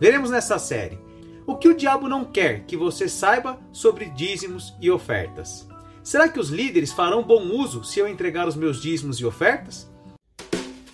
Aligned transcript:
Veremos 0.00 0.30
nessa 0.30 0.58
série 0.58 0.98
o 1.46 1.56
que 1.56 1.68
o 1.68 1.76
diabo 1.76 2.08
não 2.08 2.24
quer 2.24 2.64
que 2.66 2.76
você 2.76 3.08
saiba 3.08 3.58
sobre 3.72 4.10
dízimos 4.10 4.74
e 4.80 4.90
ofertas. 4.90 5.66
Será 6.02 6.28
que 6.28 6.38
os 6.38 6.50
líderes 6.50 6.92
farão 6.92 7.22
bom 7.22 7.48
uso 7.48 7.82
se 7.82 7.98
eu 7.98 8.06
entregar 8.06 8.46
os 8.46 8.54
meus 8.54 8.80
dízimos 8.80 9.18
e 9.18 9.24
ofertas? 9.24 9.90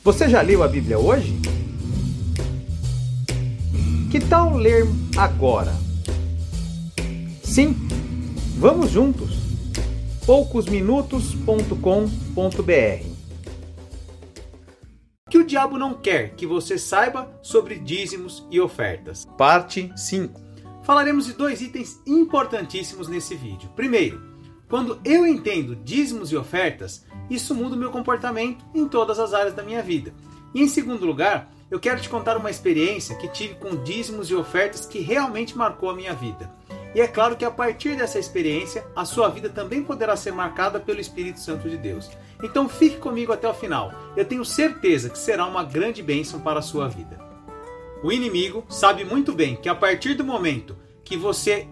Você 0.03 0.29
já 0.29 0.41
leu 0.43 0.63
a 0.63 0.69
Bíblia 0.69 0.99
hoje? 0.99 1.37
Que 4.11 4.21
tal 4.21 4.57
ler 4.57 4.87
agora? 5.17 5.73
Sim, 7.43 7.77
vamos 8.59 8.91
juntos. 8.91 9.35
poucosminutos.com.br 10.25 13.14
que 15.31 15.39
o 15.39 15.45
diabo 15.45 15.79
não 15.79 15.95
quer 15.95 16.35
que 16.35 16.47
você 16.47 16.77
saiba 16.77 17.39
sobre 17.43 17.79
dízimos 17.79 18.47
e 18.51 18.61
ofertas. 18.61 19.27
Parte 19.39 19.91
5. 19.97 20.41
Falaremos 20.83 21.25
de 21.25 21.33
dois 21.33 21.63
itens 21.63 21.99
importantíssimos 22.07 23.09
nesse 23.09 23.35
vídeo. 23.35 23.71
Primeiro, 23.75 24.23
quando 24.69 25.01
eu 25.03 25.27
entendo 25.27 25.77
dízimos 25.77 26.31
e 26.31 26.37
ofertas, 26.37 27.07
isso 27.31 27.55
muda 27.55 27.75
o 27.75 27.79
meu 27.79 27.91
comportamento 27.91 28.65
em 28.75 28.87
todas 28.87 29.19
as 29.19 29.33
áreas 29.33 29.55
da 29.55 29.63
minha 29.63 29.83
vida. 29.83 30.13
E 30.55 30.63
em 30.63 30.69
segundo 30.69 31.07
lugar, 31.07 31.51
eu 31.71 31.81
quero 31.81 32.01
te 32.03 32.09
contar 32.09 32.37
uma 32.37 32.51
experiência 32.51 33.17
que 33.17 33.29
tive 33.29 33.55
com 33.55 33.83
dízimos 33.83 34.29
e 34.29 34.35
ofertas 34.35 34.85
que 34.85 35.01
realmente 35.01 35.57
marcou 35.57 35.89
a 35.89 35.97
minha 35.97 36.13
vida. 36.13 36.53
E 36.95 37.01
é 37.01 37.09
claro 37.09 37.37
que 37.37 37.45
a 37.45 37.51
partir 37.51 37.97
dessa 37.97 38.19
experiência, 38.19 38.87
a 38.95 39.05
sua 39.05 39.29
vida 39.29 39.49
também 39.49 39.83
poderá 39.83 40.17
ser 40.17 40.33
marcada 40.33 40.79
pelo 40.79 41.01
Espírito 41.01 41.41
Santo 41.41 41.69
de 41.69 41.77
Deus. 41.77 42.09
Então 42.43 42.69
fique 42.69 42.99
comigo 42.99 43.33
até 43.33 43.49
o 43.49 43.55
final. 43.55 43.93
Eu 44.17 44.25
tenho 44.25 44.45
certeza 44.45 45.11
que 45.11 45.19
será 45.19 45.45
uma 45.45 45.65
grande 45.65 46.03
bênção 46.03 46.41
para 46.41 46.61
a 46.61 46.63
sua 46.63 46.89
vida. 46.89 47.19
O 48.03 48.13
inimigo 48.13 48.65
sabe 48.69 49.05
muito 49.05 49.33
bem 49.33 49.57
que 49.57 49.69
a 49.69 49.75
partir 49.75 50.15
do 50.15 50.25
momento 50.25 50.77
que 51.03 51.17
você 51.17 51.67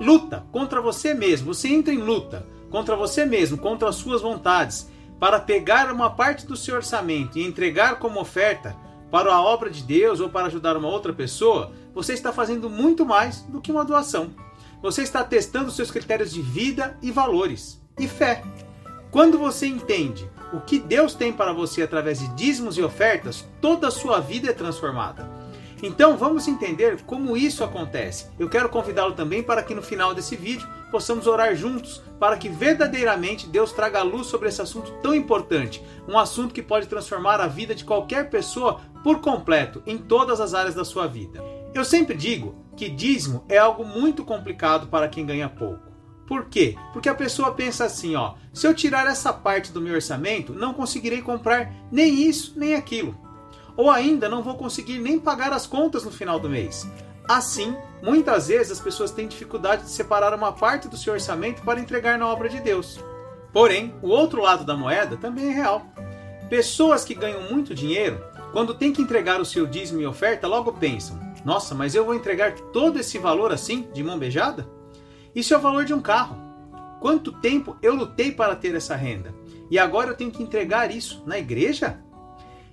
luta 0.00 0.46
contra 0.52 0.80
você 0.80 1.12
mesmo, 1.12 1.52
você 1.52 1.68
entra 1.68 1.92
em 1.92 1.98
luta 1.98 2.46
contra 2.70 2.94
você 2.94 3.24
mesmo, 3.24 3.58
contra 3.58 3.88
as 3.88 3.96
suas 3.96 4.22
vontades, 4.22 4.90
para 5.18 5.40
pegar 5.40 5.92
uma 5.92 6.10
parte 6.10 6.46
do 6.46 6.56
seu 6.56 6.76
orçamento 6.76 7.38
e 7.38 7.44
entregar 7.44 7.98
como 7.98 8.20
oferta 8.20 8.76
para 9.10 9.32
a 9.32 9.42
obra 9.42 9.70
de 9.70 9.82
Deus 9.82 10.20
ou 10.20 10.28
para 10.28 10.46
ajudar 10.46 10.76
uma 10.76 10.88
outra 10.88 11.12
pessoa, 11.12 11.72
você 11.94 12.14
está 12.14 12.32
fazendo 12.32 12.70
muito 12.70 13.04
mais 13.04 13.42
do 13.42 13.60
que 13.60 13.70
uma 13.70 13.84
doação. 13.84 14.30
Você 14.82 15.02
está 15.02 15.22
testando 15.22 15.70
seus 15.70 15.92
critérios 15.92 16.32
de 16.32 16.42
vida 16.42 16.98
e 17.00 17.12
valores 17.12 17.80
e 17.96 18.08
fé. 18.08 18.42
Quando 19.12 19.38
você 19.38 19.64
entende 19.66 20.28
o 20.52 20.60
que 20.60 20.80
Deus 20.80 21.14
tem 21.14 21.32
para 21.32 21.52
você 21.52 21.82
através 21.82 22.18
de 22.18 22.26
dízimos 22.34 22.76
e 22.76 22.82
ofertas, 22.82 23.48
toda 23.60 23.86
a 23.86 23.92
sua 23.92 24.18
vida 24.18 24.50
é 24.50 24.52
transformada. 24.52 25.30
Então 25.80 26.16
vamos 26.16 26.48
entender 26.48 27.00
como 27.02 27.36
isso 27.36 27.62
acontece. 27.62 28.26
Eu 28.40 28.48
quero 28.48 28.68
convidá-lo 28.68 29.14
também 29.14 29.40
para 29.40 29.62
que 29.62 29.74
no 29.74 29.82
final 29.82 30.14
desse 30.14 30.34
vídeo 30.34 30.68
possamos 30.90 31.28
orar 31.28 31.54
juntos 31.54 32.02
para 32.18 32.36
que 32.36 32.48
verdadeiramente 32.48 33.48
Deus 33.48 33.72
traga 33.72 34.02
luz 34.02 34.26
sobre 34.26 34.48
esse 34.48 34.60
assunto 34.60 34.92
tão 35.00 35.14
importante, 35.14 35.82
um 36.08 36.18
assunto 36.18 36.52
que 36.52 36.62
pode 36.62 36.88
transformar 36.88 37.40
a 37.40 37.46
vida 37.46 37.74
de 37.74 37.84
qualquer 37.84 38.30
pessoa 38.30 38.80
por 39.04 39.20
completo 39.20 39.80
em 39.86 39.96
todas 39.96 40.40
as 40.40 40.54
áreas 40.54 40.74
da 40.74 40.84
sua 40.84 41.06
vida. 41.06 41.42
Eu 41.74 41.84
sempre 41.84 42.16
digo 42.16 42.61
que 42.76 42.88
dízimo 42.88 43.44
é 43.48 43.58
algo 43.58 43.84
muito 43.84 44.24
complicado 44.24 44.86
para 44.86 45.08
quem 45.08 45.26
ganha 45.26 45.48
pouco. 45.48 45.92
Por 46.26 46.46
quê? 46.46 46.76
Porque 46.92 47.08
a 47.08 47.14
pessoa 47.14 47.52
pensa 47.52 47.84
assim, 47.84 48.14
ó, 48.14 48.34
se 48.52 48.66
eu 48.66 48.74
tirar 48.74 49.06
essa 49.06 49.32
parte 49.32 49.72
do 49.72 49.80
meu 49.80 49.94
orçamento, 49.94 50.52
não 50.52 50.72
conseguirei 50.72 51.20
comprar 51.20 51.72
nem 51.90 52.22
isso, 52.22 52.54
nem 52.56 52.74
aquilo. 52.74 53.16
Ou 53.76 53.90
ainda 53.90 54.28
não 54.28 54.42
vou 54.42 54.54
conseguir 54.54 54.98
nem 54.98 55.18
pagar 55.18 55.52
as 55.52 55.66
contas 55.66 56.04
no 56.04 56.10
final 56.10 56.38
do 56.38 56.48
mês. 56.48 56.88
Assim, 57.28 57.76
muitas 58.02 58.48
vezes 58.48 58.72
as 58.72 58.80
pessoas 58.80 59.10
têm 59.10 59.28
dificuldade 59.28 59.84
de 59.84 59.90
separar 59.90 60.34
uma 60.34 60.52
parte 60.52 60.88
do 60.88 60.96
seu 60.96 61.12
orçamento 61.12 61.62
para 61.62 61.80
entregar 61.80 62.18
na 62.18 62.26
obra 62.26 62.48
de 62.48 62.60
Deus. 62.60 62.98
Porém, 63.52 63.94
o 64.02 64.08
outro 64.08 64.40
lado 64.40 64.64
da 64.64 64.76
moeda 64.76 65.16
também 65.16 65.50
é 65.50 65.52
real. 65.52 65.86
Pessoas 66.48 67.04
que 67.04 67.14
ganham 67.14 67.50
muito 67.50 67.74
dinheiro, 67.74 68.22
quando 68.52 68.74
têm 68.74 68.92
que 68.92 69.02
entregar 69.02 69.40
o 69.40 69.44
seu 69.44 69.66
dízimo 69.66 70.00
e 70.00 70.06
oferta, 70.06 70.46
logo 70.46 70.72
pensam: 70.72 71.18
nossa, 71.44 71.74
mas 71.74 71.94
eu 71.94 72.04
vou 72.04 72.14
entregar 72.14 72.54
todo 72.72 72.98
esse 72.98 73.18
valor 73.18 73.52
assim, 73.52 73.88
de 73.92 74.02
mão 74.02 74.18
beijada? 74.18 74.68
Isso 75.34 75.52
é 75.52 75.56
o 75.56 75.60
valor 75.60 75.84
de 75.84 75.94
um 75.94 76.00
carro. 76.00 76.36
Quanto 77.00 77.32
tempo 77.32 77.76
eu 77.82 77.94
lutei 77.94 78.30
para 78.30 78.54
ter 78.54 78.74
essa 78.74 78.94
renda? 78.94 79.34
E 79.70 79.78
agora 79.78 80.10
eu 80.10 80.16
tenho 80.16 80.30
que 80.30 80.42
entregar 80.42 80.94
isso 80.94 81.22
na 81.26 81.38
igreja? 81.38 81.98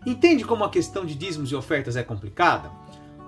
Entende 0.06 0.46
como 0.46 0.64
a 0.64 0.70
questão 0.70 1.06
de 1.06 1.16
dízimos 1.16 1.52
e 1.52 1.56
ofertas 1.56 1.96
é 1.96 2.04
complicada? 2.04 2.72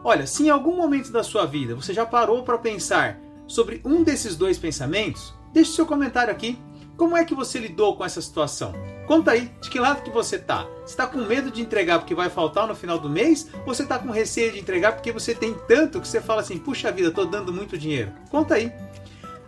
Olha, 0.03 0.27
se 0.27 0.43
em 0.43 0.49
algum 0.49 0.75
momento 0.75 1.11
da 1.11 1.23
sua 1.23 1.45
vida 1.45 1.75
você 1.75 1.93
já 1.93 2.05
parou 2.05 2.43
para 2.43 2.57
pensar 2.57 3.19
sobre 3.47 3.81
um 3.83 4.03
desses 4.03 4.35
dois 4.35 4.57
pensamentos, 4.57 5.33
deixe 5.51 5.71
seu 5.71 5.85
comentário 5.85 6.31
aqui. 6.31 6.57
Como 6.95 7.17
é 7.17 7.25
que 7.25 7.33
você 7.33 7.59
lidou 7.59 7.95
com 7.95 8.05
essa 8.05 8.21
situação? 8.21 8.73
Conta 9.11 9.31
aí, 9.31 9.51
de 9.59 9.69
que 9.69 9.77
lado 9.77 10.03
que 10.03 10.09
você 10.09 10.39
tá? 10.39 10.65
Você 10.85 10.95
tá 10.95 11.05
com 11.05 11.17
medo 11.17 11.51
de 11.51 11.61
entregar 11.61 11.99
porque 11.99 12.15
vai 12.15 12.29
faltar 12.29 12.65
no 12.65 12.73
final 12.73 12.97
do 12.97 13.09
mês? 13.09 13.45
Ou 13.67 13.75
você 13.75 13.85
tá 13.85 13.99
com 13.99 14.09
receio 14.09 14.53
de 14.53 14.59
entregar 14.61 14.93
porque 14.93 15.11
você 15.11 15.35
tem 15.35 15.53
tanto 15.67 15.99
que 15.99 16.07
você 16.07 16.21
fala 16.21 16.39
assim, 16.39 16.57
puxa 16.57 16.93
vida, 16.93 17.11
tô 17.11 17.25
dando 17.25 17.51
muito 17.51 17.77
dinheiro? 17.77 18.13
Conta 18.29 18.55
aí. 18.55 18.71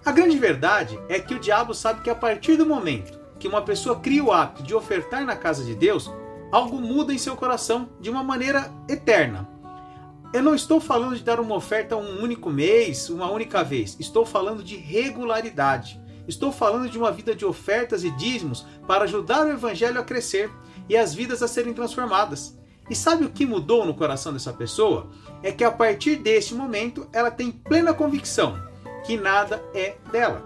A 0.03 0.11
grande 0.11 0.37
verdade 0.37 0.99
é 1.07 1.17
que 1.17 1.33
o 1.33 1.39
diabo 1.39 1.73
sabe 1.73 2.01
que 2.01 2.09
a 2.09 2.15
partir 2.15 2.57
do 2.57 2.65
momento 2.65 3.17
que 3.39 3.47
uma 3.47 3.61
pessoa 3.61 4.01
cria 4.01 4.21
o 4.21 4.33
hábito 4.33 4.63
de 4.63 4.75
ofertar 4.75 5.25
na 5.25 5.37
casa 5.37 5.63
de 5.63 5.73
Deus, 5.73 6.11
algo 6.51 6.81
muda 6.81 7.13
em 7.13 7.17
seu 7.17 7.37
coração 7.37 7.87
de 8.01 8.09
uma 8.09 8.21
maneira 8.21 8.69
eterna. 8.89 9.47
Eu 10.33 10.43
não 10.43 10.55
estou 10.55 10.81
falando 10.81 11.15
de 11.15 11.23
dar 11.23 11.39
uma 11.39 11.55
oferta 11.55 11.95
um 11.95 12.21
único 12.21 12.49
mês, 12.49 13.09
uma 13.09 13.31
única 13.31 13.63
vez. 13.63 13.95
Estou 13.97 14.25
falando 14.25 14.61
de 14.61 14.75
regularidade. 14.75 16.02
Estou 16.27 16.51
falando 16.51 16.89
de 16.89 16.97
uma 16.97 17.11
vida 17.11 17.35
de 17.35 17.45
ofertas 17.45 18.03
e 18.03 18.11
dízimos 18.11 18.65
para 18.87 19.03
ajudar 19.03 19.45
o 19.45 19.51
evangelho 19.51 19.99
a 19.99 20.03
crescer 20.03 20.49
e 20.87 20.95
as 20.95 21.13
vidas 21.13 21.43
a 21.43 21.47
serem 21.47 21.73
transformadas. 21.73 22.57
E 22.89 22.95
sabe 22.95 23.25
o 23.25 23.29
que 23.29 23.45
mudou 23.45 23.85
no 23.85 23.93
coração 23.93 24.33
dessa 24.33 24.51
pessoa? 24.51 25.09
É 25.41 25.51
que 25.51 25.63
a 25.63 25.71
partir 25.71 26.17
deste 26.17 26.53
momento 26.53 27.07
ela 27.13 27.31
tem 27.31 27.51
plena 27.51 27.93
convicção 27.93 28.57
que 29.03 29.17
nada 29.17 29.63
é 29.73 29.95
dela, 30.11 30.41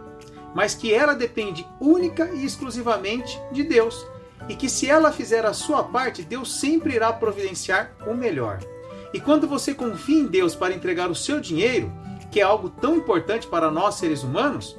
mas 0.53 0.73
que 0.73 0.93
ela 0.93 1.13
depende 1.13 1.67
única 1.79 2.29
e 2.33 2.45
exclusivamente 2.45 3.39
de 3.51 3.63
Deus. 3.63 4.05
E 4.49 4.55
que 4.55 4.69
se 4.69 4.89
ela 4.89 5.11
fizer 5.11 5.45
a 5.45 5.53
sua 5.53 5.83
parte, 5.83 6.23
Deus 6.23 6.59
sempre 6.59 6.95
irá 6.95 7.11
providenciar 7.11 7.95
o 8.07 8.13
melhor. 8.13 8.59
E 9.13 9.19
quando 9.19 9.47
você 9.47 9.73
confia 9.73 10.19
em 10.19 10.27
Deus 10.27 10.55
para 10.55 10.73
entregar 10.73 11.09
o 11.09 11.15
seu 11.15 11.39
dinheiro, 11.39 11.91
que 12.31 12.39
é 12.39 12.43
algo 12.43 12.69
tão 12.69 12.95
importante 12.95 13.47
para 13.47 13.71
nós 13.71 13.95
seres 13.95 14.23
humanos, 14.23 14.77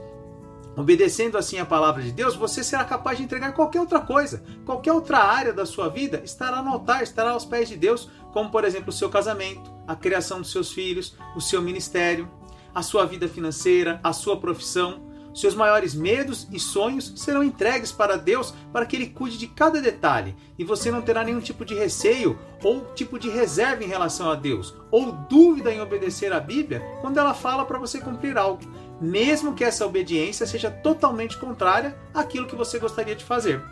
Obedecendo 0.78 1.36
assim 1.36 1.58
a 1.58 1.66
palavra 1.66 2.00
de 2.00 2.12
Deus, 2.12 2.36
você 2.36 2.62
será 2.62 2.84
capaz 2.84 3.18
de 3.18 3.24
entregar 3.24 3.52
qualquer 3.52 3.80
outra 3.80 3.98
coisa, 3.98 4.44
qualquer 4.64 4.92
outra 4.92 5.18
área 5.18 5.52
da 5.52 5.66
sua 5.66 5.88
vida 5.88 6.22
estará 6.24 6.62
no 6.62 6.70
altar, 6.70 7.02
estará 7.02 7.32
aos 7.32 7.44
pés 7.44 7.68
de 7.68 7.76
Deus, 7.76 8.08
como 8.32 8.48
por 8.48 8.64
exemplo 8.64 8.90
o 8.90 8.92
seu 8.92 9.10
casamento, 9.10 9.68
a 9.88 9.96
criação 9.96 10.40
dos 10.40 10.52
seus 10.52 10.70
filhos, 10.70 11.16
o 11.34 11.40
seu 11.40 11.60
ministério, 11.60 12.30
a 12.72 12.80
sua 12.80 13.04
vida 13.06 13.26
financeira, 13.26 13.98
a 14.04 14.12
sua 14.12 14.38
profissão. 14.38 15.08
Seus 15.34 15.54
maiores 15.54 15.94
medos 15.94 16.48
e 16.52 16.60
sonhos 16.60 17.12
serão 17.16 17.42
entregues 17.42 17.92
para 17.92 18.16
Deus 18.16 18.54
para 18.72 18.86
que 18.86 18.96
Ele 18.96 19.08
cuide 19.08 19.36
de 19.36 19.46
cada 19.46 19.80
detalhe. 19.80 20.34
E 20.58 20.64
você 20.64 20.90
não 20.90 21.02
terá 21.02 21.22
nenhum 21.22 21.40
tipo 21.40 21.64
de 21.64 21.74
receio 21.74 22.38
ou 22.62 22.92
tipo 22.94 23.18
de 23.18 23.28
reserva 23.28 23.84
em 23.84 23.88
relação 23.88 24.30
a 24.30 24.34
Deus 24.34 24.74
ou 24.90 25.12
dúvida 25.12 25.72
em 25.72 25.80
obedecer 25.80 26.32
a 26.32 26.40
Bíblia 26.40 26.82
quando 27.00 27.18
ela 27.18 27.34
fala 27.34 27.64
para 27.64 27.78
você 27.78 28.00
cumprir 28.00 28.36
algo 28.36 28.62
mesmo 29.00 29.54
que 29.54 29.64
essa 29.64 29.86
obediência 29.86 30.46
seja 30.46 30.70
totalmente 30.70 31.38
contrária 31.38 31.96
àquilo 32.12 32.46
que 32.46 32.56
você 32.56 32.78
gostaria 32.78 33.14
de 33.14 33.24
fazer. 33.24 33.62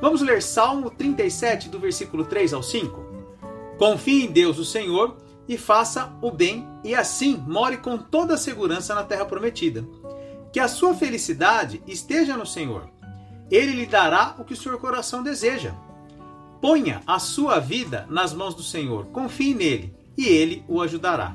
Vamos 0.00 0.22
ler 0.22 0.42
Salmo 0.42 0.90
37, 0.90 1.68
do 1.68 1.78
versículo 1.78 2.24
3 2.24 2.54
ao 2.54 2.62
5? 2.62 3.04
Confie 3.78 4.24
em 4.24 4.32
Deus, 4.32 4.58
o 4.58 4.64
Senhor, 4.64 5.16
e 5.46 5.58
faça 5.58 6.12
o 6.22 6.30
bem, 6.30 6.66
e 6.82 6.94
assim 6.94 7.36
more 7.46 7.76
com 7.76 7.98
toda 7.98 8.34
a 8.34 8.38
segurança 8.38 8.94
na 8.94 9.02
terra 9.02 9.24
prometida. 9.24 9.84
Que 10.52 10.60
a 10.60 10.68
sua 10.68 10.94
felicidade 10.94 11.82
esteja 11.86 12.36
no 12.36 12.46
Senhor. 12.46 12.88
Ele 13.50 13.72
lhe 13.72 13.86
dará 13.86 14.36
o 14.38 14.44
que 14.44 14.54
o 14.54 14.56
seu 14.56 14.78
coração 14.78 15.22
deseja. 15.22 15.74
Ponha 16.60 17.02
a 17.06 17.18
sua 17.18 17.58
vida 17.58 18.06
nas 18.08 18.32
mãos 18.32 18.54
do 18.54 18.62
Senhor, 18.62 19.06
confie 19.06 19.54
nele, 19.54 19.94
e 20.16 20.26
ele 20.26 20.64
o 20.68 20.80
ajudará. 20.80 21.34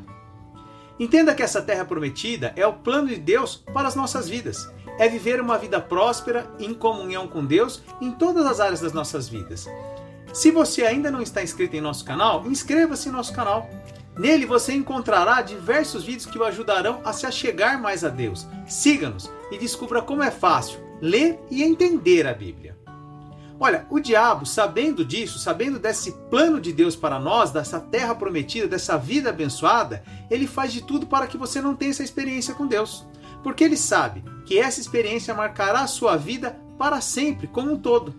Entenda 1.00 1.36
que 1.36 1.44
essa 1.44 1.62
terra 1.62 1.84
prometida 1.84 2.54
é 2.56 2.66
o 2.66 2.74
plano 2.74 3.10
de 3.10 3.18
Deus 3.18 3.64
para 3.74 3.88
as 3.88 3.96
nossas 3.96 4.30
vidas. 4.30 4.70
É 4.98 5.10
viver 5.10 5.42
uma 5.42 5.58
vida 5.58 5.80
próspera 5.82 6.50
em 6.58 6.74
comunhão 6.74 7.28
com 7.28 7.46
Deus 7.46 7.82
em 8.00 8.12
todas 8.12 8.46
as 8.46 8.60
áreas 8.60 8.80
das 8.80 8.94
nossas 8.94 9.28
vidas. 9.28 9.68
Se 10.34 10.52
você 10.52 10.84
ainda 10.84 11.12
não 11.12 11.22
está 11.22 11.44
inscrito 11.44 11.76
em 11.76 11.82
nosso 11.82 12.06
canal, 12.06 12.46
inscreva-se 12.46 13.10
em 13.10 13.12
nosso 13.12 13.34
canal. 13.34 13.70
Nele 14.18 14.46
você 14.46 14.74
encontrará 14.74 15.42
diversos 15.42 16.04
vídeos 16.04 16.26
que 16.26 16.38
o 16.38 16.44
ajudarão 16.46 17.02
a 17.04 17.12
se 17.12 17.26
achegar 17.26 17.82
mais 17.82 18.04
a 18.04 18.10
Deus. 18.10 18.48
Siga-nos 18.66 19.30
e 19.52 19.58
descubra 19.58 20.02
como 20.02 20.24
é 20.24 20.32
fácil 20.32 20.80
ler 21.02 21.40
e 21.52 21.64
entender 21.64 22.26
a 22.26 22.34
Bíblia. 22.34 22.78
Olha, 23.57 23.86
o 23.90 24.00
diabo, 24.02 24.46
sabendo 24.46 25.06
disso, 25.06 25.40
sabendo 25.40 25.80
desse 25.80 26.12
plano 26.30 26.60
de 26.60 26.74
Deus 26.74 26.96
para 26.96 27.19
nós, 27.19 27.52
dessa 27.52 27.80
terra 27.80 28.13
prometida, 28.13 28.68
dessa 28.68 28.98
vida 28.98 29.30
abençoada, 29.30 30.04
ele 30.30 30.46
faz 30.46 30.74
de 30.74 30.81
tudo 30.81 31.07
para 31.07 31.25
que 31.25 31.38
você 31.38 31.62
não 31.62 31.74
tenha 31.74 31.92
essa 31.92 32.04
experiência 32.04 32.54
com 32.54 32.68
Deus. 32.68 33.06
Porque 33.42 33.63
ele 33.63 33.78
sabe 33.78 34.24
que 34.46 34.60
essa 34.60 34.81
experiência 34.81 35.34
marcará 35.34 35.81
a 35.81 35.88
sua 35.88 36.18
vida 36.18 36.60
para 36.78 37.00
sempre, 37.00 37.48
como 37.48 37.72
um 37.72 37.78
todo. 37.78 38.13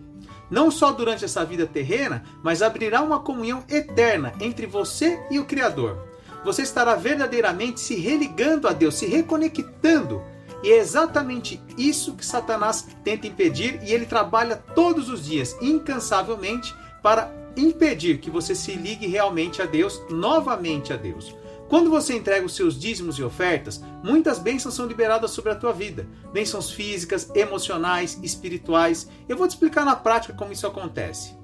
Não 0.49 0.71
só 0.71 0.91
durante 0.91 1.25
essa 1.25 1.45
vida 1.45 1.67
terrena, 1.67 2.23
mas 2.41 2.61
abrirá 2.63 3.01
uma 3.01 3.19
comunhão 3.19 3.63
eterna 3.69 4.33
entre 4.39 4.65
você 4.65 5.19
e 5.29 5.37
o 5.37 5.45
Criador. 5.45 5.99
Você 6.43 6.63
estará 6.63 6.95
verdadeiramente 6.95 7.79
se 7.79 7.95
religando 7.95 8.67
a 8.67 8.73
Deus, 8.73 8.95
se 8.95 9.05
reconectando 9.05 10.23
e 10.63 10.71
é 10.71 10.77
exatamente 10.77 11.61
isso 11.77 12.15
que 12.15 12.25
Satanás 12.25 12.87
tenta 13.03 13.27
impedir 13.27 13.79
e 13.83 13.93
ele 13.93 14.05
trabalha 14.05 14.55
todos 14.55 15.09
os 15.09 15.25
dias, 15.25 15.55
incansavelmente, 15.61 16.75
para 17.01 17.31
impedir 17.55 18.19
que 18.19 18.29
você 18.29 18.55
se 18.55 18.73
ligue 18.73 19.07
realmente 19.07 19.61
a 19.61 19.65
Deus, 19.65 20.01
novamente 20.09 20.91
a 20.91 20.97
Deus. 20.97 21.35
Quando 21.69 21.89
você 21.89 22.15
entrega 22.15 22.45
os 22.45 22.55
seus 22.55 22.79
dízimos 22.79 23.19
e 23.19 23.23
ofertas, 23.23 23.83
muitas 24.01 24.39
bênçãos 24.39 24.73
são 24.73 24.87
liberadas 24.87 25.31
sobre 25.31 25.51
a 25.51 25.55
tua 25.55 25.73
vida. 25.73 26.07
Bênçãos 26.31 26.71
físicas, 26.71 27.29
emocionais, 27.35 28.17
espirituais. 28.23 29.09
Eu 29.27 29.35
vou 29.35 29.47
te 29.47 29.51
explicar 29.51 29.83
na 29.83 29.95
prática 29.95 30.33
como 30.33 30.53
isso 30.53 30.65
acontece. 30.65 31.35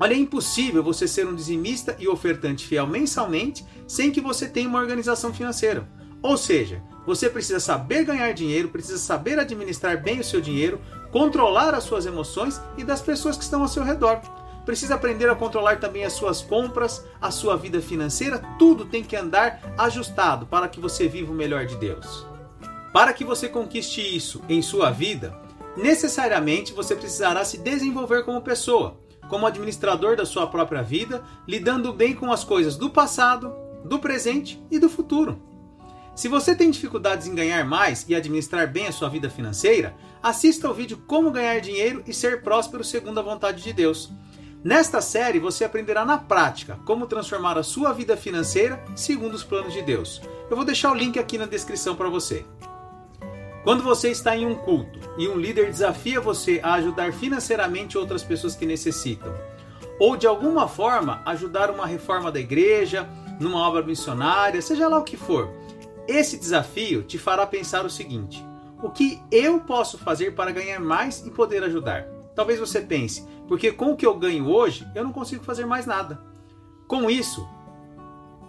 Olha, 0.00 0.14
é 0.14 0.16
impossível 0.16 0.82
você 0.82 1.06
ser 1.06 1.26
um 1.26 1.34
dizimista 1.34 1.94
e 1.98 2.08
ofertante 2.08 2.66
fiel 2.66 2.86
mensalmente 2.86 3.64
sem 3.86 4.10
que 4.10 4.20
você 4.20 4.48
tenha 4.48 4.68
uma 4.68 4.80
organização 4.80 5.32
financeira. 5.32 5.88
Ou 6.22 6.38
seja, 6.38 6.82
você 7.06 7.28
precisa 7.28 7.60
saber 7.60 8.04
ganhar 8.04 8.32
dinheiro, 8.32 8.68
precisa 8.68 8.98
saber 8.98 9.38
administrar 9.38 10.02
bem 10.02 10.20
o 10.20 10.24
seu 10.24 10.40
dinheiro, 10.40 10.80
controlar 11.10 11.74
as 11.74 11.84
suas 11.84 12.06
emoções 12.06 12.60
e 12.76 12.84
das 12.84 13.02
pessoas 13.02 13.36
que 13.36 13.44
estão 13.44 13.62
ao 13.62 13.68
seu 13.68 13.82
redor. 13.82 14.20
Precisa 14.64 14.94
aprender 14.94 15.28
a 15.28 15.34
controlar 15.34 15.78
também 15.78 16.04
as 16.04 16.14
suas 16.14 16.40
compras, 16.40 17.04
a 17.20 17.30
sua 17.30 17.56
vida 17.56 17.80
financeira, 17.82 18.42
tudo 18.58 18.86
tem 18.86 19.04
que 19.04 19.14
andar 19.14 19.74
ajustado 19.76 20.46
para 20.46 20.68
que 20.68 20.80
você 20.80 21.06
viva 21.06 21.32
o 21.32 21.36
melhor 21.36 21.66
de 21.66 21.76
Deus. 21.76 22.26
Para 22.92 23.12
que 23.12 23.24
você 23.24 23.48
conquiste 23.48 24.00
isso 24.00 24.40
em 24.48 24.62
sua 24.62 24.90
vida, 24.90 25.36
necessariamente 25.76 26.72
você 26.72 26.94
precisará 26.94 27.44
se 27.44 27.58
desenvolver 27.58 28.24
como 28.24 28.40
pessoa, 28.40 28.98
como 29.28 29.46
administrador 29.46 30.16
da 30.16 30.24
sua 30.24 30.46
própria 30.46 30.82
vida, 30.82 31.22
lidando 31.46 31.92
bem 31.92 32.14
com 32.14 32.32
as 32.32 32.44
coisas 32.44 32.76
do 32.76 32.88
passado, 32.88 33.52
do 33.84 33.98
presente 33.98 34.62
e 34.70 34.78
do 34.78 34.88
futuro. 34.88 35.53
Se 36.14 36.28
você 36.28 36.54
tem 36.54 36.70
dificuldades 36.70 37.26
em 37.26 37.34
ganhar 37.34 37.64
mais 37.64 38.04
e 38.08 38.14
administrar 38.14 38.70
bem 38.70 38.86
a 38.86 38.92
sua 38.92 39.08
vida 39.08 39.28
financeira, 39.28 39.96
assista 40.22 40.68
ao 40.68 40.74
vídeo 40.74 41.02
Como 41.08 41.32
Ganhar 41.32 41.60
Dinheiro 41.60 42.04
e 42.06 42.14
Ser 42.14 42.40
Próspero 42.40 42.84
segundo 42.84 43.18
a 43.18 43.22
vontade 43.22 43.62
de 43.62 43.72
Deus. 43.72 44.12
Nesta 44.62 45.00
série 45.00 45.40
você 45.40 45.64
aprenderá 45.64 46.04
na 46.04 46.16
prática 46.16 46.78
como 46.86 47.08
transformar 47.08 47.58
a 47.58 47.64
sua 47.64 47.92
vida 47.92 48.16
financeira 48.16 48.82
segundo 48.94 49.34
os 49.34 49.42
planos 49.42 49.72
de 49.72 49.82
Deus. 49.82 50.22
Eu 50.48 50.56
vou 50.56 50.64
deixar 50.64 50.92
o 50.92 50.94
link 50.94 51.18
aqui 51.18 51.36
na 51.36 51.46
descrição 51.46 51.96
para 51.96 52.08
você. 52.08 52.46
Quando 53.64 53.82
você 53.82 54.10
está 54.10 54.36
em 54.36 54.46
um 54.46 54.54
culto 54.54 55.00
e 55.18 55.26
um 55.26 55.36
líder 55.36 55.66
desafia 55.66 56.20
você 56.20 56.60
a 56.62 56.74
ajudar 56.74 57.12
financeiramente 57.12 57.98
outras 57.98 58.22
pessoas 58.22 58.54
que 58.54 58.64
necessitam, 58.64 59.34
ou 59.98 60.16
de 60.16 60.28
alguma 60.28 60.68
forma 60.68 61.22
ajudar 61.26 61.70
uma 61.70 61.86
reforma 61.86 62.30
da 62.30 62.38
igreja, 62.38 63.08
numa 63.40 63.66
obra 63.66 63.82
missionária, 63.82 64.62
seja 64.62 64.86
lá 64.86 64.98
o 64.98 65.04
que 65.04 65.16
for, 65.16 65.50
esse 66.06 66.36
desafio 66.36 67.02
te 67.02 67.18
fará 67.18 67.46
pensar 67.46 67.84
o 67.84 67.90
seguinte: 67.90 68.44
o 68.82 68.90
que 68.90 69.20
eu 69.30 69.60
posso 69.60 69.98
fazer 69.98 70.34
para 70.34 70.52
ganhar 70.52 70.80
mais 70.80 71.24
e 71.26 71.30
poder 71.30 71.62
ajudar? 71.64 72.06
Talvez 72.34 72.58
você 72.58 72.80
pense, 72.80 73.26
porque 73.46 73.72
com 73.72 73.92
o 73.92 73.96
que 73.96 74.04
eu 74.04 74.18
ganho 74.18 74.48
hoje, 74.48 74.86
eu 74.94 75.04
não 75.04 75.12
consigo 75.12 75.44
fazer 75.44 75.64
mais 75.64 75.86
nada. 75.86 76.20
Com 76.86 77.08
isso, 77.08 77.48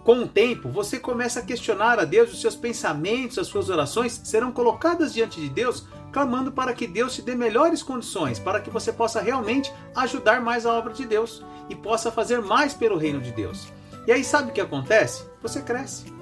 com 0.03 0.21
o 0.21 0.27
tempo, 0.27 0.69
você 0.69 0.99
começa 0.99 1.39
a 1.39 1.43
questionar 1.43 1.99
a 1.99 2.05
Deus, 2.05 2.31
os 2.31 2.41
seus 2.41 2.55
pensamentos, 2.55 3.39
as 3.39 3.47
suas 3.47 3.69
orações 3.69 4.21
serão 4.23 4.51
colocadas 4.51 5.13
diante 5.13 5.39
de 5.39 5.49
Deus, 5.49 5.87
clamando 6.11 6.51
para 6.51 6.73
que 6.73 6.85
Deus 6.85 7.15
te 7.15 7.21
dê 7.21 7.35
melhores 7.35 7.81
condições, 7.81 8.37
para 8.37 8.59
que 8.59 8.69
você 8.69 8.93
possa 8.93 9.19
realmente 9.19 9.73
ajudar 9.95 10.41
mais 10.41 10.65
a 10.65 10.73
obra 10.73 10.93
de 10.93 11.05
Deus 11.05 11.43
e 11.69 11.75
possa 11.75 12.11
fazer 12.11 12.41
mais 12.41 12.73
pelo 12.73 12.97
reino 12.97 13.19
de 13.19 13.31
Deus. 13.31 13.67
E 14.05 14.11
aí 14.11 14.23
sabe 14.23 14.51
o 14.51 14.53
que 14.53 14.61
acontece? 14.61 15.25
Você 15.41 15.61
cresce. 15.61 16.13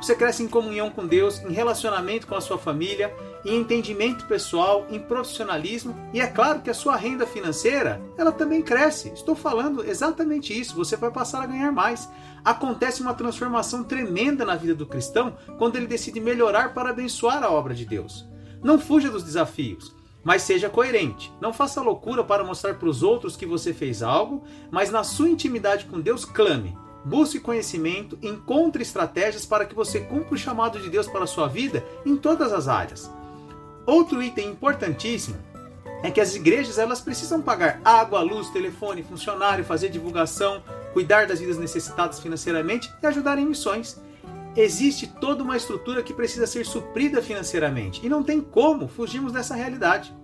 Você 0.00 0.14
cresce 0.14 0.44
em 0.44 0.48
comunhão 0.48 0.90
com 0.90 1.06
Deus, 1.06 1.42
em 1.42 1.52
relacionamento 1.52 2.26
com 2.26 2.36
a 2.36 2.40
sua 2.40 2.56
família, 2.56 3.12
em 3.44 3.56
entendimento 3.56 4.26
pessoal, 4.26 4.86
em 4.90 4.98
profissionalismo 5.00 5.96
e 6.12 6.20
é 6.20 6.26
claro 6.26 6.60
que 6.60 6.70
a 6.70 6.74
sua 6.74 6.96
renda 6.96 7.26
financeira, 7.26 8.00
ela 8.16 8.30
também 8.30 8.62
cresce. 8.62 9.08
Estou 9.08 9.34
falando 9.34 9.84
exatamente 9.84 10.58
isso, 10.58 10.76
você 10.76 10.96
vai 10.96 11.10
passar 11.10 11.42
a 11.42 11.46
ganhar 11.46 11.72
mais. 11.72 12.08
Acontece 12.44 13.02
uma 13.02 13.14
transformação 13.14 13.82
tremenda 13.82 14.44
na 14.44 14.54
vida 14.54 14.74
do 14.74 14.86
cristão 14.86 15.36
quando 15.58 15.76
ele 15.76 15.86
decide 15.86 16.20
melhorar 16.20 16.74
para 16.74 16.90
abençoar 16.90 17.42
a 17.42 17.50
obra 17.50 17.74
de 17.74 17.84
Deus. 17.84 18.26
Não 18.62 18.78
fuja 18.78 19.10
dos 19.10 19.24
desafios, 19.24 19.94
mas 20.22 20.42
seja 20.42 20.68
coerente. 20.68 21.32
Não 21.40 21.52
faça 21.52 21.82
loucura 21.82 22.22
para 22.22 22.44
mostrar 22.44 22.74
para 22.74 22.88
os 22.88 23.02
outros 23.02 23.36
que 23.36 23.46
você 23.46 23.72
fez 23.72 24.02
algo, 24.02 24.44
mas 24.70 24.90
na 24.90 25.02
sua 25.02 25.28
intimidade 25.28 25.86
com 25.86 26.00
Deus 26.00 26.24
clame: 26.24 26.76
Busque 27.04 27.38
conhecimento, 27.38 28.18
encontre 28.22 28.82
estratégias 28.82 29.46
para 29.46 29.64
que 29.64 29.74
você 29.74 30.00
cumpra 30.00 30.34
o 30.34 30.38
chamado 30.38 30.78
de 30.80 30.90
Deus 30.90 31.06
para 31.06 31.24
a 31.24 31.28
sua 31.28 31.46
vida 31.46 31.84
em 32.04 32.16
todas 32.16 32.52
as 32.52 32.68
áreas. 32.68 33.10
Outro 33.86 34.22
item 34.22 34.50
importantíssimo 34.50 35.36
é 36.02 36.10
que 36.10 36.20
as 36.20 36.34
igrejas 36.34 36.78
elas 36.78 37.00
precisam 37.00 37.40
pagar 37.40 37.80
água, 37.84 38.20
luz, 38.20 38.50
telefone, 38.50 39.02
funcionário, 39.02 39.64
fazer 39.64 39.88
divulgação, 39.88 40.62
cuidar 40.92 41.26
das 41.26 41.40
vidas 41.40 41.58
necessitadas 41.58 42.20
financeiramente 42.20 42.92
e 43.02 43.06
ajudar 43.06 43.38
em 43.38 43.46
missões. 43.46 44.00
Existe 44.56 45.06
toda 45.06 45.42
uma 45.42 45.56
estrutura 45.56 46.02
que 46.02 46.12
precisa 46.12 46.46
ser 46.46 46.66
suprida 46.66 47.22
financeiramente 47.22 48.04
e 48.04 48.08
não 48.08 48.22
tem 48.22 48.40
como 48.40 48.88
fugirmos 48.88 49.32
dessa 49.32 49.54
realidade 49.54 50.14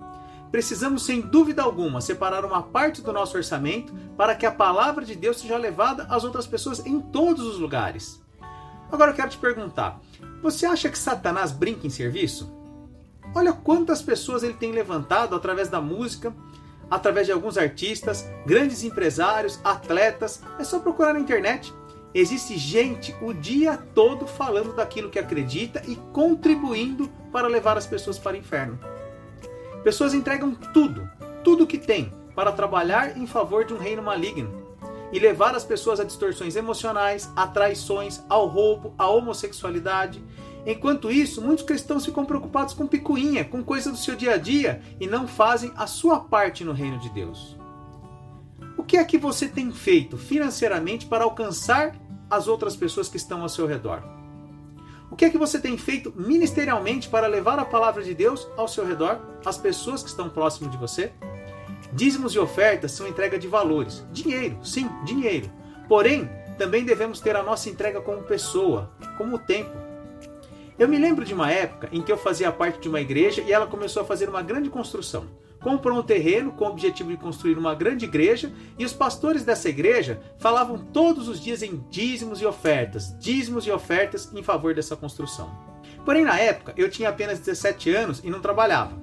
precisamos 0.54 1.04
sem 1.04 1.20
dúvida 1.20 1.64
alguma 1.64 2.00
separar 2.00 2.44
uma 2.44 2.62
parte 2.62 3.02
do 3.02 3.12
nosso 3.12 3.36
orçamento 3.36 3.92
para 4.16 4.36
que 4.36 4.46
a 4.46 4.52
palavra 4.52 5.04
de 5.04 5.16
Deus 5.16 5.40
seja 5.40 5.58
levada 5.58 6.06
às 6.08 6.22
outras 6.22 6.46
pessoas 6.46 6.86
em 6.86 7.00
todos 7.00 7.44
os 7.44 7.58
lugares. 7.58 8.22
Agora 8.92 9.10
eu 9.10 9.16
quero 9.16 9.30
te 9.30 9.36
perguntar: 9.36 10.00
você 10.40 10.64
acha 10.64 10.88
que 10.88 10.96
Satanás 10.96 11.50
brinca 11.50 11.88
em 11.88 11.90
serviço? 11.90 12.54
Olha 13.34 13.52
quantas 13.52 14.00
pessoas 14.00 14.44
ele 14.44 14.54
tem 14.54 14.70
levantado 14.70 15.34
através 15.34 15.68
da 15.68 15.80
música, 15.80 16.32
através 16.88 17.26
de 17.26 17.32
alguns 17.32 17.58
artistas, 17.58 18.24
grandes 18.46 18.84
empresários, 18.84 19.58
atletas. 19.64 20.40
É 20.56 20.62
só 20.62 20.78
procurar 20.78 21.14
na 21.14 21.18
internet. 21.18 21.74
Existe 22.14 22.56
gente 22.56 23.12
o 23.20 23.32
dia 23.32 23.76
todo 23.92 24.24
falando 24.24 24.72
daquilo 24.72 25.10
que 25.10 25.18
acredita 25.18 25.82
e 25.84 25.96
contribuindo 26.12 27.10
para 27.32 27.48
levar 27.48 27.76
as 27.76 27.88
pessoas 27.88 28.20
para 28.20 28.36
o 28.36 28.38
inferno. 28.38 28.93
Pessoas 29.84 30.14
entregam 30.14 30.54
tudo, 30.72 31.08
tudo 31.44 31.66
que 31.66 31.76
têm, 31.76 32.10
para 32.34 32.50
trabalhar 32.50 33.18
em 33.18 33.26
favor 33.26 33.66
de 33.66 33.74
um 33.74 33.78
reino 33.78 34.02
maligno 34.02 34.64
e 35.12 35.18
levar 35.18 35.54
as 35.54 35.62
pessoas 35.62 36.00
a 36.00 36.04
distorções 36.04 36.56
emocionais, 36.56 37.30
a 37.36 37.46
traições, 37.46 38.22
ao 38.28 38.46
roubo, 38.46 38.94
à 38.98 39.06
homossexualidade. 39.08 40.24
Enquanto 40.66 41.10
isso, 41.10 41.42
muitos 41.42 41.64
cristãos 41.64 42.04
ficam 42.04 42.24
preocupados 42.24 42.72
com 42.72 42.86
picuinha, 42.86 43.44
com 43.44 43.62
coisas 43.62 43.92
do 43.92 43.98
seu 43.98 44.16
dia 44.16 44.34
a 44.34 44.36
dia 44.38 44.80
e 44.98 45.06
não 45.06 45.28
fazem 45.28 45.70
a 45.76 45.86
sua 45.86 46.18
parte 46.18 46.64
no 46.64 46.72
reino 46.72 46.98
de 46.98 47.10
Deus. 47.10 47.54
O 48.78 48.82
que 48.82 48.96
é 48.96 49.04
que 49.04 49.18
você 49.18 49.46
tem 49.46 49.70
feito 49.70 50.16
financeiramente 50.16 51.04
para 51.04 51.24
alcançar 51.24 51.94
as 52.30 52.48
outras 52.48 52.74
pessoas 52.74 53.08
que 53.08 53.18
estão 53.18 53.42
ao 53.42 53.50
seu 53.50 53.66
redor? 53.66 54.02
O 55.10 55.16
que 55.16 55.26
é 55.26 55.30
que 55.30 55.38
você 55.38 55.60
tem 55.60 55.76
feito 55.78 56.12
ministerialmente 56.16 57.08
para 57.08 57.26
levar 57.26 57.58
a 57.58 57.64
palavra 57.64 58.02
de 58.02 58.14
Deus 58.14 58.48
ao 58.56 58.66
seu 58.66 58.86
redor, 58.86 59.20
às 59.44 59.56
pessoas 59.56 60.02
que 60.02 60.08
estão 60.08 60.28
próximas 60.28 60.72
de 60.72 60.78
você? 60.78 61.12
Dízimos 61.92 62.34
e 62.34 62.38
ofertas 62.38 62.92
são 62.92 63.06
entrega 63.06 63.38
de 63.38 63.46
valores. 63.46 64.04
Dinheiro, 64.10 64.58
sim, 64.64 64.88
dinheiro. 65.04 65.50
Porém, 65.88 66.28
também 66.58 66.84
devemos 66.84 67.20
ter 67.20 67.36
a 67.36 67.42
nossa 67.42 67.68
entrega 67.68 68.00
como 68.00 68.22
pessoa, 68.22 68.90
como 69.16 69.38
tempo. 69.38 69.76
Eu 70.76 70.88
me 70.88 70.98
lembro 70.98 71.24
de 71.24 71.32
uma 71.32 71.52
época 71.52 71.88
em 71.92 72.02
que 72.02 72.10
eu 72.10 72.18
fazia 72.18 72.50
parte 72.50 72.80
de 72.80 72.88
uma 72.88 73.00
igreja 73.00 73.42
e 73.42 73.52
ela 73.52 73.66
começou 73.66 74.02
a 74.02 74.06
fazer 74.06 74.28
uma 74.28 74.42
grande 74.42 74.68
construção 74.70 75.28
comprou 75.64 75.98
um 75.98 76.02
terreno 76.02 76.52
com 76.52 76.66
o 76.66 76.68
objetivo 76.68 77.08
de 77.08 77.16
construir 77.16 77.56
uma 77.56 77.74
grande 77.74 78.04
igreja 78.04 78.52
e 78.78 78.84
os 78.84 78.92
pastores 78.92 79.44
dessa 79.44 79.70
igreja 79.70 80.20
falavam 80.38 80.76
todos 80.76 81.26
os 81.26 81.40
dias 81.40 81.62
em 81.62 81.82
dízimos 81.90 82.42
e 82.42 82.46
ofertas, 82.46 83.18
dízimos 83.18 83.66
e 83.66 83.70
ofertas 83.70 84.30
em 84.34 84.42
favor 84.42 84.74
dessa 84.74 84.94
construção. 84.94 85.50
Porém, 86.04 86.22
na 86.22 86.38
época, 86.38 86.74
eu 86.76 86.90
tinha 86.90 87.08
apenas 87.08 87.38
17 87.38 87.90
anos 87.90 88.20
e 88.22 88.28
não 88.28 88.40
trabalhava. 88.40 89.02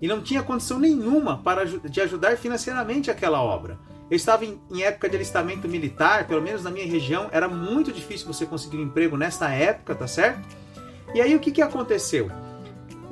E 0.00 0.08
não 0.08 0.22
tinha 0.22 0.42
condição 0.42 0.78
nenhuma 0.78 1.42
para 1.42 1.66
de 1.66 2.00
ajudar 2.00 2.38
financeiramente 2.38 3.10
aquela 3.10 3.42
obra. 3.42 3.78
Eu 4.10 4.16
estava 4.16 4.46
em, 4.46 4.58
em 4.70 4.82
época 4.82 5.10
de 5.10 5.16
alistamento 5.16 5.68
militar, 5.68 6.26
pelo 6.26 6.40
menos 6.40 6.64
na 6.64 6.70
minha 6.70 6.86
região, 6.86 7.28
era 7.30 7.48
muito 7.48 7.92
difícil 7.92 8.26
você 8.26 8.46
conseguir 8.46 8.78
um 8.78 8.82
emprego 8.82 9.16
nessa 9.16 9.50
época, 9.50 9.94
tá 9.94 10.06
certo? 10.06 10.40
E 11.14 11.20
aí 11.20 11.36
o 11.36 11.38
que, 11.38 11.52
que 11.52 11.60
aconteceu? 11.60 12.30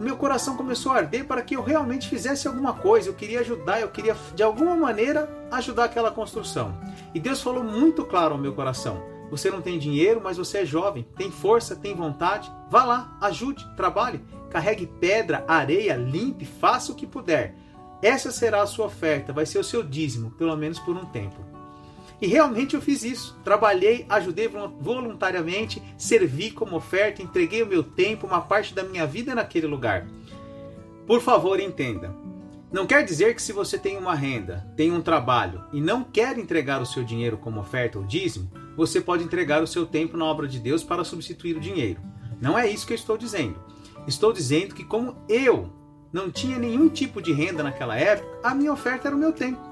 Meu 0.02 0.16
coração 0.16 0.56
começou 0.56 0.92
a 0.92 0.96
arder 0.96 1.26
para 1.26 1.42
que 1.42 1.54
eu 1.54 1.62
realmente 1.62 2.08
fizesse 2.08 2.48
alguma 2.48 2.72
coisa. 2.72 3.08
Eu 3.08 3.14
queria 3.14 3.40
ajudar, 3.40 3.80
eu 3.80 3.88
queria 3.88 4.16
de 4.34 4.42
alguma 4.42 4.74
maneira 4.74 5.28
ajudar 5.50 5.84
aquela 5.84 6.10
construção. 6.10 6.74
E 7.14 7.20
Deus 7.20 7.42
falou 7.42 7.62
muito 7.62 8.04
claro 8.04 8.32
ao 8.32 8.40
meu 8.40 8.54
coração: 8.54 9.02
você 9.30 9.50
não 9.50 9.60
tem 9.60 9.78
dinheiro, 9.78 10.20
mas 10.22 10.38
você 10.38 10.58
é 10.58 10.64
jovem, 10.64 11.06
tem 11.16 11.30
força, 11.30 11.76
tem 11.76 11.94
vontade. 11.94 12.50
Vá 12.70 12.84
lá, 12.84 13.16
ajude, 13.20 13.66
trabalhe, 13.76 14.24
carregue 14.48 14.86
pedra, 14.86 15.44
areia, 15.46 15.96
limpe, 15.96 16.44
faça 16.44 16.92
o 16.92 16.94
que 16.94 17.06
puder. 17.06 17.54
Essa 18.02 18.32
será 18.32 18.62
a 18.62 18.66
sua 18.66 18.86
oferta, 18.86 19.32
vai 19.32 19.44
ser 19.44 19.58
o 19.58 19.64
seu 19.64 19.82
dízimo, 19.82 20.30
pelo 20.32 20.56
menos 20.56 20.78
por 20.78 20.96
um 20.96 21.04
tempo. 21.04 21.36
E 22.20 22.26
realmente 22.26 22.74
eu 22.74 22.82
fiz 22.82 23.02
isso. 23.02 23.38
Trabalhei, 23.42 24.04
ajudei 24.08 24.48
voluntariamente, 24.80 25.82
servi 25.96 26.50
como 26.50 26.76
oferta, 26.76 27.22
entreguei 27.22 27.62
o 27.62 27.66
meu 27.66 27.82
tempo, 27.82 28.26
uma 28.26 28.40
parte 28.40 28.74
da 28.74 28.82
minha 28.82 29.06
vida 29.06 29.34
naquele 29.34 29.66
lugar. 29.66 30.06
Por 31.06 31.20
favor, 31.20 31.58
entenda. 31.58 32.14
Não 32.70 32.86
quer 32.86 33.04
dizer 33.04 33.34
que 33.34 33.42
se 33.42 33.52
você 33.52 33.76
tem 33.76 33.96
uma 33.96 34.14
renda, 34.14 34.64
tem 34.76 34.92
um 34.92 35.00
trabalho 35.00 35.64
e 35.72 35.80
não 35.80 36.04
quer 36.04 36.38
entregar 36.38 36.80
o 36.80 36.86
seu 36.86 37.02
dinheiro 37.02 37.36
como 37.36 37.60
oferta 37.60 37.98
ou 37.98 38.04
dízimo, 38.04 38.48
você 38.76 39.00
pode 39.00 39.24
entregar 39.24 39.60
o 39.60 39.66
seu 39.66 39.84
tempo 39.84 40.16
na 40.16 40.24
obra 40.24 40.46
de 40.46 40.60
Deus 40.60 40.84
para 40.84 41.02
substituir 41.02 41.56
o 41.56 41.60
dinheiro. 41.60 42.00
Não 42.40 42.56
é 42.56 42.70
isso 42.70 42.86
que 42.86 42.92
eu 42.92 42.96
estou 42.96 43.18
dizendo. 43.18 43.56
Estou 44.06 44.32
dizendo 44.32 44.74
que 44.74 44.84
como 44.84 45.16
eu 45.28 45.68
não 46.12 46.30
tinha 46.30 46.58
nenhum 46.58 46.88
tipo 46.88 47.20
de 47.20 47.32
renda 47.32 47.62
naquela 47.62 47.96
época, 47.96 48.38
a 48.42 48.54
minha 48.54 48.72
oferta 48.72 49.08
era 49.08 49.16
o 49.16 49.18
meu 49.18 49.32
tempo. 49.32 49.69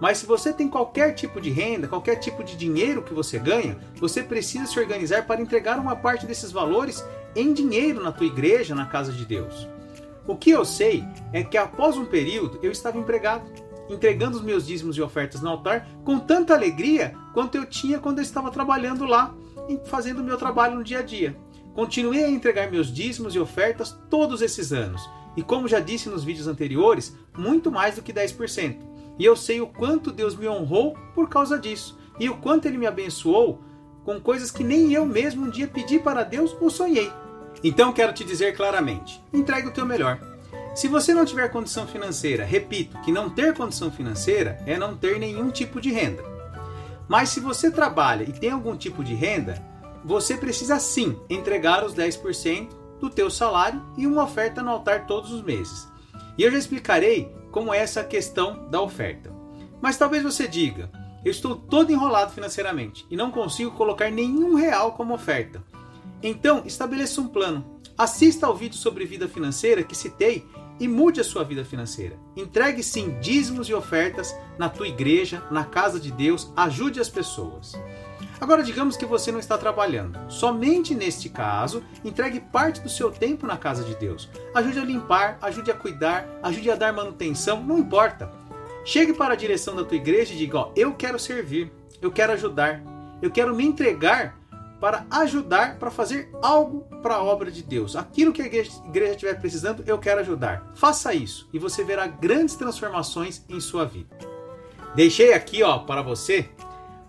Mas 0.00 0.18
se 0.18 0.26
você 0.26 0.52
tem 0.52 0.66
qualquer 0.66 1.14
tipo 1.14 1.40
de 1.40 1.50
renda, 1.50 1.86
qualquer 1.86 2.16
tipo 2.16 2.42
de 2.42 2.56
dinheiro 2.56 3.02
que 3.02 3.12
você 3.12 3.38
ganha, 3.38 3.76
você 3.96 4.22
precisa 4.22 4.66
se 4.66 4.80
organizar 4.80 5.26
para 5.26 5.42
entregar 5.42 5.78
uma 5.78 5.94
parte 5.94 6.26
desses 6.26 6.50
valores 6.50 7.04
em 7.36 7.52
dinheiro 7.52 8.02
na 8.02 8.10
tua 8.10 8.26
igreja, 8.26 8.74
na 8.74 8.86
casa 8.86 9.12
de 9.12 9.26
Deus. 9.26 9.68
O 10.26 10.36
que 10.36 10.50
eu 10.50 10.64
sei 10.64 11.04
é 11.32 11.42
que 11.42 11.58
após 11.58 11.96
um 11.96 12.06
período 12.06 12.58
eu 12.62 12.72
estava 12.72 12.96
empregado, 12.96 13.44
entregando 13.90 14.38
os 14.38 14.42
meus 14.42 14.66
dízimos 14.66 14.96
e 14.96 15.02
ofertas 15.02 15.42
no 15.42 15.50
altar 15.50 15.86
com 16.04 16.18
tanta 16.18 16.54
alegria 16.54 17.14
quanto 17.34 17.56
eu 17.56 17.66
tinha 17.66 17.98
quando 17.98 18.18
eu 18.18 18.22
estava 18.22 18.50
trabalhando 18.50 19.04
lá 19.04 19.34
e 19.68 19.78
fazendo 19.86 20.20
o 20.20 20.24
meu 20.24 20.38
trabalho 20.38 20.76
no 20.76 20.84
dia 20.84 21.00
a 21.00 21.02
dia. 21.02 21.36
Continuei 21.74 22.24
a 22.24 22.30
entregar 22.30 22.70
meus 22.70 22.92
dízimos 22.92 23.34
e 23.34 23.38
ofertas 23.38 23.96
todos 24.08 24.42
esses 24.42 24.72
anos, 24.72 25.08
e 25.36 25.42
como 25.42 25.68
já 25.68 25.78
disse 25.78 26.08
nos 26.08 26.24
vídeos 26.24 26.48
anteriores, 26.48 27.16
muito 27.36 27.70
mais 27.70 27.96
do 27.96 28.02
que 28.02 28.12
10%. 28.12 28.89
E 29.18 29.24
eu 29.24 29.36
sei 29.36 29.60
o 29.60 29.66
quanto 29.66 30.12
Deus 30.12 30.36
me 30.36 30.48
honrou 30.48 30.96
por 31.14 31.28
causa 31.28 31.58
disso. 31.58 31.98
E 32.18 32.28
o 32.28 32.36
quanto 32.38 32.66
Ele 32.66 32.78
me 32.78 32.86
abençoou 32.86 33.62
com 34.04 34.20
coisas 34.20 34.50
que 34.50 34.64
nem 34.64 34.92
eu 34.92 35.04
mesmo 35.04 35.46
um 35.46 35.50
dia 35.50 35.68
pedi 35.68 35.98
para 35.98 36.22
Deus 36.22 36.56
ou 36.60 36.70
sonhei. 36.70 37.10
Então 37.62 37.92
quero 37.92 38.12
te 38.12 38.24
dizer 38.24 38.56
claramente: 38.56 39.22
entregue 39.32 39.68
o 39.68 39.72
teu 39.72 39.84
melhor. 39.84 40.18
Se 40.74 40.88
você 40.88 41.12
não 41.12 41.24
tiver 41.24 41.48
condição 41.48 41.86
financeira, 41.86 42.44
repito 42.44 42.98
que 43.00 43.12
não 43.12 43.28
ter 43.28 43.54
condição 43.54 43.90
financeira 43.90 44.62
é 44.66 44.78
não 44.78 44.96
ter 44.96 45.18
nenhum 45.18 45.50
tipo 45.50 45.80
de 45.80 45.90
renda. 45.90 46.22
Mas 47.08 47.30
se 47.30 47.40
você 47.40 47.70
trabalha 47.70 48.22
e 48.22 48.32
tem 48.32 48.50
algum 48.50 48.76
tipo 48.76 49.02
de 49.02 49.14
renda, 49.14 49.60
você 50.04 50.36
precisa 50.36 50.78
sim 50.78 51.18
entregar 51.28 51.84
os 51.84 51.94
10% 51.94 52.68
do 53.00 53.10
teu 53.10 53.28
salário 53.30 53.82
e 53.98 54.06
uma 54.06 54.24
oferta 54.24 54.62
no 54.62 54.70
altar 54.70 55.06
todos 55.06 55.32
os 55.32 55.42
meses. 55.42 55.88
E 56.38 56.42
eu 56.42 56.50
já 56.50 56.58
explicarei 56.58 57.34
como 57.50 57.72
essa 57.74 58.04
questão 58.04 58.68
da 58.68 58.80
oferta. 58.80 59.32
Mas 59.80 59.96
talvez 59.96 60.22
você 60.22 60.46
diga: 60.46 60.90
eu 61.24 61.30
estou 61.30 61.54
todo 61.54 61.92
enrolado 61.92 62.32
financeiramente 62.32 63.06
e 63.10 63.16
não 63.16 63.30
consigo 63.30 63.72
colocar 63.72 64.10
nenhum 64.10 64.54
real 64.54 64.92
como 64.92 65.14
oferta. 65.14 65.62
Então, 66.22 66.62
estabeleça 66.64 67.20
um 67.20 67.28
plano. 67.28 67.80
Assista 67.96 68.46
ao 68.46 68.56
vídeo 68.56 68.76
sobre 68.76 69.04
vida 69.04 69.28
financeira 69.28 69.82
que 69.82 69.96
citei 69.96 70.46
e 70.78 70.88
mude 70.88 71.20
a 71.20 71.24
sua 71.24 71.44
vida 71.44 71.64
financeira. 71.64 72.18
Entregue 72.34 72.82
sim 72.82 73.18
dízimos 73.20 73.68
e 73.68 73.74
ofertas 73.74 74.34
na 74.58 74.68
tua 74.68 74.88
igreja, 74.88 75.42
na 75.50 75.64
casa 75.64 76.00
de 76.00 76.10
Deus, 76.10 76.50
ajude 76.56 76.98
as 76.98 77.10
pessoas. 77.10 77.74
Agora, 78.40 78.62
digamos 78.62 78.96
que 78.96 79.04
você 79.04 79.30
não 79.30 79.38
está 79.38 79.58
trabalhando. 79.58 80.18
Somente 80.30 80.94
neste 80.94 81.28
caso, 81.28 81.84
entregue 82.02 82.40
parte 82.40 82.80
do 82.80 82.88
seu 82.88 83.10
tempo 83.10 83.46
na 83.46 83.56
casa 83.56 83.84
de 83.84 83.94
Deus. 83.94 84.30
Ajude 84.54 84.78
a 84.78 84.84
limpar, 84.84 85.38
ajude 85.42 85.70
a 85.70 85.74
cuidar, 85.74 86.26
ajude 86.42 86.70
a 86.70 86.74
dar 86.74 86.92
manutenção, 86.92 87.62
não 87.62 87.78
importa. 87.78 88.32
Chegue 88.84 89.12
para 89.12 89.34
a 89.34 89.36
direção 89.36 89.76
da 89.76 89.84
tua 89.84 89.98
igreja 89.98 90.32
e 90.32 90.38
diga: 90.38 90.58
ó, 90.58 90.72
eu 90.74 90.94
quero 90.94 91.18
servir, 91.18 91.70
eu 92.00 92.10
quero 92.10 92.32
ajudar, 92.32 92.82
eu 93.20 93.30
quero 93.30 93.54
me 93.54 93.64
entregar 93.64 94.40
para 94.80 95.04
ajudar, 95.10 95.76
para 95.78 95.90
fazer 95.90 96.30
algo 96.40 96.86
para 97.02 97.16
a 97.16 97.22
obra 97.22 97.50
de 97.50 97.62
Deus. 97.62 97.94
Aquilo 97.94 98.32
que 98.32 98.40
a 98.40 98.46
igreja, 98.46 98.72
estiver 99.10 99.38
precisando, 99.38 99.84
eu 99.86 99.98
quero 99.98 100.20
ajudar. 100.20 100.72
Faça 100.74 101.12
isso 101.12 101.46
e 101.52 101.58
você 101.58 101.84
verá 101.84 102.06
grandes 102.06 102.54
transformações 102.54 103.44
em 103.50 103.60
sua 103.60 103.84
vida. 103.84 104.16
Deixei 104.94 105.34
aqui, 105.34 105.62
ó, 105.62 105.80
para 105.80 106.00
você 106.00 106.48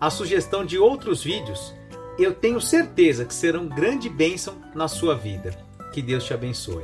a 0.02 0.10
sugestão 0.10 0.64
de 0.64 0.80
outros 0.80 1.22
vídeos, 1.22 1.72
eu 2.18 2.34
tenho 2.34 2.60
certeza 2.60 3.24
que 3.24 3.32
serão 3.32 3.68
grande 3.68 4.08
bênção 4.08 4.56
na 4.74 4.88
sua 4.88 5.14
vida. 5.14 5.56
Que 5.94 6.02
Deus 6.02 6.24
te 6.24 6.34
abençoe. 6.34 6.82